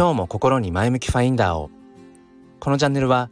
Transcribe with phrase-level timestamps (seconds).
[0.00, 1.70] 今日も心に前向きファインダーを。
[2.58, 3.28] このチャンネルは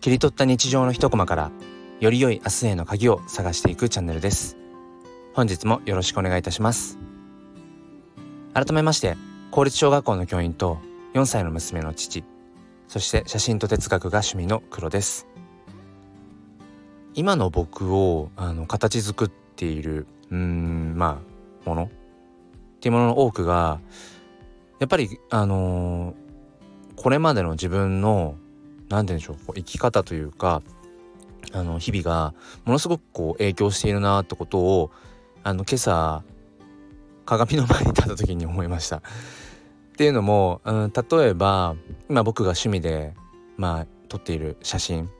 [0.00, 1.50] 切り取った日常の一コマから
[1.98, 4.56] より良い明日への鍵を探していくチャンネルです。
[5.34, 7.00] 本日もよろしくお願いいたします。
[8.54, 9.16] 改めまして
[9.50, 10.78] 公立小学校の教員と
[11.14, 12.22] 4歳の娘の父
[12.86, 15.26] そして写真と哲学が趣味の黒です。
[17.14, 21.20] 今の僕をあの形作っているうんま
[21.66, 21.82] あもの？
[21.86, 21.88] っ
[22.78, 23.80] ていうものの多くが
[24.82, 26.14] やっぱりあのー、
[27.02, 28.36] これまでの自分の
[28.88, 30.62] 何て言うんでしょうこう生き方というか
[31.52, 32.32] あの日々が
[32.64, 34.92] ものすごくこう影響しているなってことを
[35.42, 36.22] あの今朝
[37.26, 38.98] 鏡の前に立った時に思いました。
[38.98, 39.00] っ
[39.96, 41.74] ていうのも、うん、例えば
[42.08, 43.14] 今僕が趣味で
[43.56, 45.10] まあ撮っている写真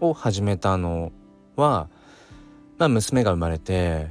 [0.00, 1.12] を始めたの
[1.56, 1.88] は、
[2.76, 4.08] まあ、娘が生まれて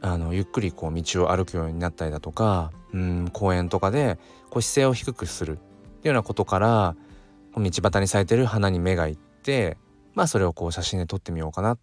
[0.00, 4.18] あのゆっくりこう道を歩くようになったりだとかうん公園とかで
[4.50, 5.60] こう姿勢を低くする
[5.98, 6.96] っていうようなことから
[7.56, 9.76] 道端に咲いてる花に目がいって
[10.14, 11.78] まあそれをこう写真で撮ってみようかなっ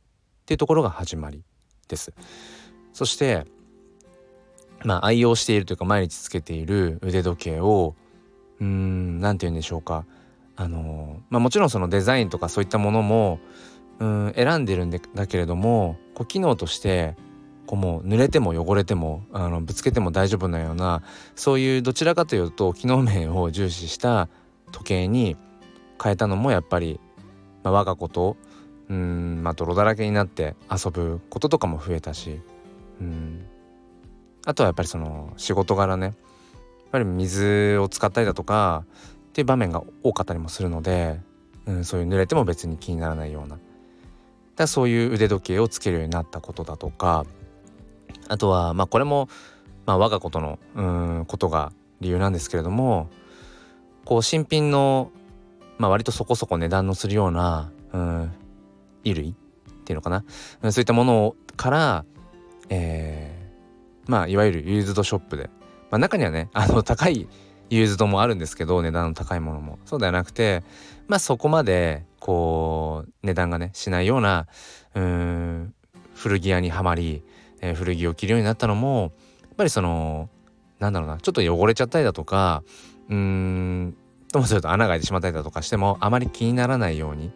[0.46, 1.44] ていうところが始まり
[1.88, 2.14] です。
[2.94, 3.46] そして
[4.84, 7.96] まあ愛用しているというか毎日つけている腕時計を
[8.60, 10.06] うーん何て言うんでしょうか
[10.56, 13.40] あのまあもちろんそのデザインとかそういったものも
[14.00, 17.16] うん選んでるんだけれどもこう機能として
[17.66, 21.04] こうもう濡れても汚れてもあのぶつけても大丈夫なような
[21.36, 24.30] そういうどちらかというと機能面を重視した
[24.72, 25.36] 時計に
[26.02, 27.00] 変えたのもやっぱり、
[27.64, 28.38] まあ、我が子と
[28.90, 32.40] うんまあ泥だらけになって遊ぶこととかも増えたし
[33.00, 33.46] うん。
[34.46, 36.06] あとはやっぱりその仕事柄ね。
[36.06, 36.16] やっ
[36.92, 38.86] ぱり水を使ったりだとか
[39.30, 41.20] っていう場面が多かったりもするので、
[41.66, 43.58] うん、そういう濡れても別に気にならないような。
[44.56, 47.26] だそういう腕時計をつけるようになったことだとか
[48.28, 49.30] あとはまあこれも、
[49.86, 53.10] まあ、我が子とのうんことが理由なんですけれども
[54.04, 55.12] こう新品の、
[55.78, 58.32] まあ、割とそこそこ値段のするようなうん
[59.04, 59.34] 衣類っ
[59.86, 60.24] ていうのかな。
[60.72, 62.06] そういったものから、
[62.70, 65.50] えー、まあいわゆるユーズドショップで、
[65.92, 67.28] まあ、中にはねあの高い
[67.70, 69.80] ユーズドもあるんですけど値段の高いものも。
[69.86, 70.64] そうではなくて
[71.08, 74.48] まあそこまでこう値段がねしないような
[74.96, 75.76] うん
[76.16, 77.24] 古着屋にはまり、
[77.66, 79.12] えー、古着を着るようになったのも
[79.42, 80.30] やっぱりその
[80.80, 82.64] なんだろうなちょっと汚れちゃったりだとか
[83.10, 83.98] うーん
[84.32, 87.32] ともすると穴が開いてしまったりだとかしてもあまり気にならないように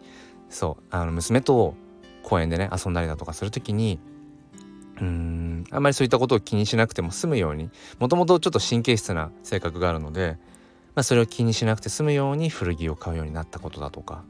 [0.48, 1.74] そうあの娘と
[2.22, 3.98] 公園でね遊んだりだとかする時に
[4.98, 10.38] うーんあんまりそういったことを気にしなくても済むようにもともとちょっと神経質な性格があるので、
[10.94, 14.22] まあ、それを気にしなくて済むように古着を買うようになったことだとか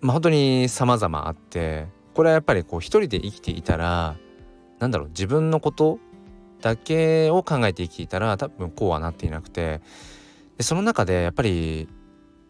[0.00, 4.16] まあ本当に様々あってこれはやっぱりこう一人で生きていたら
[4.78, 5.98] なんだろう自分のこと
[6.60, 9.80] だけを考えて生きていたら多分こうはなっていなくて。
[10.56, 11.88] でその中でやっぱり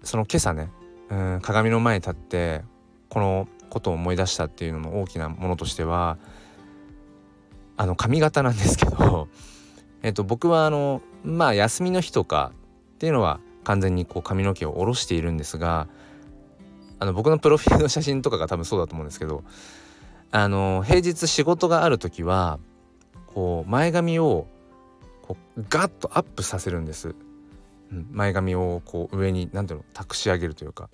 [0.02, 0.70] その今朝ね
[1.10, 2.62] うん鏡の前に立って
[3.08, 6.18] このことを思い出したっていうのの大きなものとしては
[7.76, 9.28] あの髪型なんですけど
[10.02, 12.52] えっと僕はあのまあ休みの日とか
[12.94, 15.88] っていうのは完全にこう髪の毛を下ろしているんですが
[16.98, 19.42] あの僕のプロフィールの写真とかが多分そうだと思うんですけど
[20.30, 22.58] あの平日仕事がある時は
[23.26, 24.46] こう前髪を
[25.22, 27.14] こうガッとアップさせるんです、
[27.92, 30.88] うん、前髪をこう上に何ていうの託し上げるというか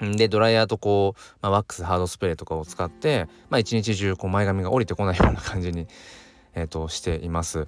[0.00, 5.86] でドライヤーとこう、まあ、ワックスハードスプレーとかを使って、まあ、一日中こう前髪が降りてこないような感じに、
[6.54, 7.66] えーと、しています。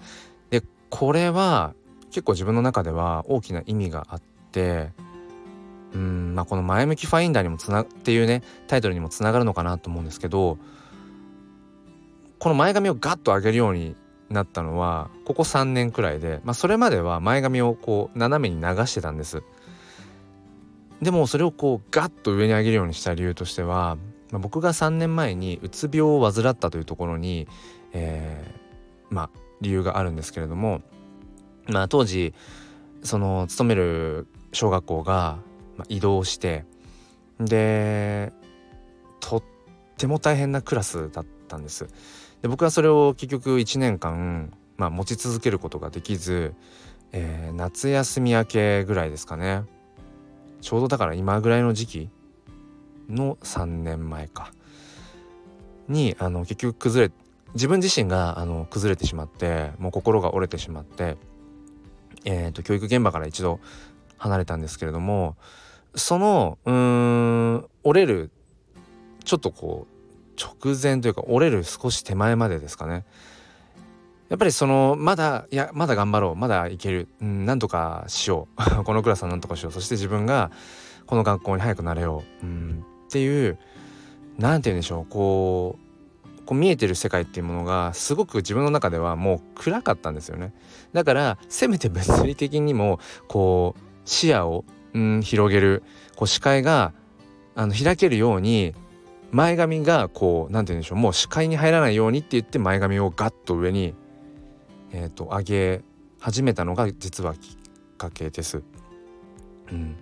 [0.51, 1.75] でこれは
[2.07, 4.93] 結構自分の中では大きな意味があって
[5.95, 10.59] うんまあこの「前向きファインダー」にもつなっていうねタイトルにもつながるのかなと思うんですけど
[12.39, 13.95] この前髪をガッと上げるように
[14.31, 19.43] なったのはここ3年くらいで、まあ、それまでは前髪をこう斜めに流してたんです。
[21.01, 23.97] でもそれをこうガッと上に上げるようにした理由としては、
[24.31, 27.49] まあ、僕が3年前にうつ病を患ったというところに、
[27.93, 29.31] えー、まあ
[29.61, 30.81] 理由があるんですけれども、
[31.69, 32.35] まあ、当時
[33.03, 35.39] その勤める小学校が、
[35.89, 36.65] 移動して
[37.41, 38.33] で
[39.21, 39.43] とっ
[39.97, 41.89] ても大変なクラスだったんです。
[42.43, 46.55] で僕はそれを結局1年間、まあ、持ち続けることができず、
[47.13, 49.63] えー、夏休み明けぐらいですかね
[50.61, 52.11] ちょうどだから今ぐらいの時期
[53.09, 54.53] の3年前か
[55.89, 57.13] にあの結局崩れ
[57.55, 61.17] 自分自身があの崩れてしまってもう心が折れてしまって、
[62.25, 63.61] えーと教育現場から一度
[64.17, 65.37] 離れたんですけれども
[65.95, 68.31] そのうーん折れる
[69.25, 73.05] ちょっとこう直前というか折れる少し手前までですかね。
[74.29, 80.51] やっぱりそのまだいやまだ頑張ろうまだいける、うん、なんとかしよう このクラスはなんとかしようそして自分が
[81.05, 83.59] この学校に早くなれよう、うん、っていう
[84.39, 85.93] 何て言うんでしょうこう
[86.47, 90.53] こう見えてる世界っていうものがすごく自分の中ではもう暗かったんですよね。
[90.93, 92.99] だからせめて物理的にも
[93.29, 95.83] こう視野を、うん、広げる
[96.17, 96.93] こう視界が
[97.55, 98.75] あの開けるように
[99.31, 103.95] 前髪がこう何て言うんでしょうもう視界に入らないようにって言って前髪をガッと上に
[104.93, 105.83] えーと、上げ
[106.21, 108.63] 始めたのが実はきっかけです。
[109.71, 109.97] うん、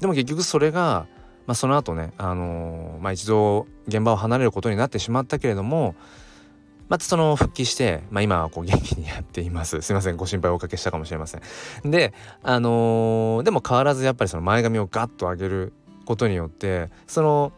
[0.00, 1.06] でも結局それが、
[1.46, 5.94] まあ、その後ね、あのー、まあ、一度現場を離れることになってしまったけれども
[6.90, 9.80] またその復帰して、まあ、今はこう元気にやっています。
[9.82, 11.40] すいませんご心配をおかけしたかもしれません。
[11.90, 15.72] であのー、でも変わらずやっぱりその前髪をガッと上げる
[16.04, 17.52] ことによってその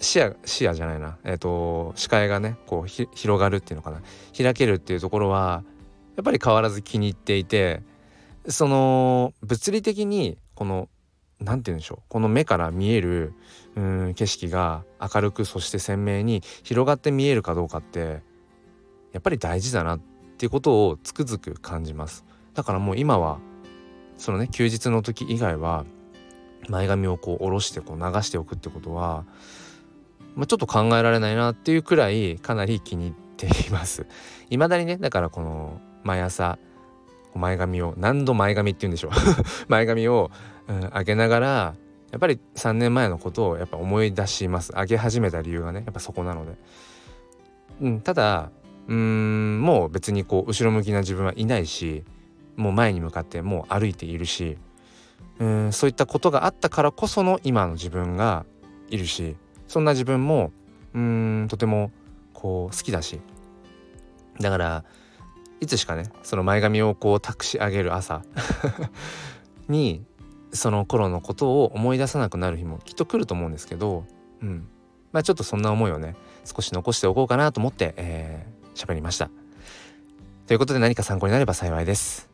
[0.00, 4.00] 視野視野じゃないな、えーと、視界がねこう広がるっていうのかな
[4.36, 5.62] 開けるっていうところは
[6.16, 7.82] やっぱり変わらず気に入っていて
[8.48, 10.88] その物理的にこの
[11.38, 13.34] 何て言うんでしょうこの目から見える
[13.76, 18.22] うん景色が明るくそして鮮明に広がって見えるかどうかって
[19.12, 20.00] やっぱり大事だなっ
[20.38, 22.24] ていうことをつくづく感じます。
[22.54, 23.38] だからもう今は
[24.16, 25.84] そのね休日の時以外は
[26.68, 29.24] 前髪をこう下ろしてこう流しておくってことは
[30.34, 34.06] まあ、ちょっと考えられないなっていうくらいかなり気に入っています。
[34.48, 36.58] 未だにねだからこの毎朝
[37.34, 39.10] 前髪を何度前髪って言うんでしょう。
[39.68, 40.30] 前髪を、
[40.68, 41.48] うん、上げながら
[42.10, 44.72] やっぱり3年前のことをやっぱ思い出します。
[44.72, 46.56] 上げ始めた理由がねやっぱそこなので、
[47.80, 48.50] うん、ただ
[48.88, 52.04] うんもう別にこう後ろ向きな自分はいないし
[52.56, 54.58] もう前に向かってもう歩いているし
[55.38, 58.44] うんそういったことがあったからこその今の自分が
[58.88, 59.36] いるし
[59.68, 60.52] そんな自分も
[60.94, 61.92] うんとても
[62.34, 63.20] こう好きだし
[64.40, 64.84] だから
[65.60, 68.22] いつしかねその前髪をこう託し上げる朝
[69.68, 70.04] に
[70.52, 74.04] その頃のことを思い出さなくなる日もきっと来ると思うんですけど、
[74.42, 74.66] うん、
[75.12, 79.30] まあちょっとそんな思いをね少し残しておこうかなと思って喋、えー、りました。
[80.46, 82.30] ということで何か参考になれば幸いです。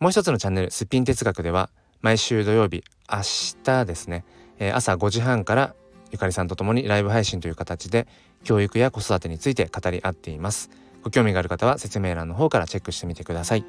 [0.00, 3.20] もう一つのチャンネル「すっぴん哲学」では毎週土曜日明
[3.64, 4.24] 日ですね、
[4.58, 5.74] えー、朝5時半から
[6.10, 8.06] ゆかりさんと共にライブ配信という形で
[8.44, 10.70] 教育や子育てについて語り合っています。
[11.02, 13.64] ご興味がある方は説明欄の方からチェックしてみてください。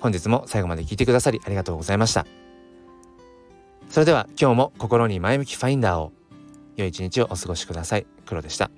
[0.00, 2.26] 本日も最後まで聞いてくださりありがとうございました。
[3.88, 6.12] それでは今日も心に前向きファインダーを
[6.76, 8.06] 良い一日をお過ごしください。
[8.26, 8.70] 黒でした。